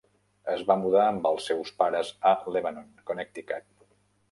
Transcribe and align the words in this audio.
Es 0.53 0.63
va 0.71 0.77
mudar 0.83 1.03
amb 1.09 1.27
els 1.31 1.51
seus 1.51 1.75
pares 1.83 2.11
a 2.31 2.33
Lebanon, 2.57 2.91
Connecticut. 3.13 3.71